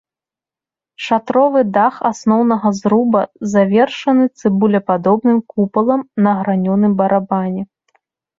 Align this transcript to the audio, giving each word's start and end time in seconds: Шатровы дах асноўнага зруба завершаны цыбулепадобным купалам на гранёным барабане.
Шатровы 1.07 1.59
дах 1.75 1.99
асноўнага 2.11 2.71
зруба 2.79 3.21
завершаны 3.53 4.25
цыбулепадобным 4.41 5.37
купалам 5.55 6.01
на 6.27 6.31
гранёным 6.41 6.91
барабане. 7.05 7.63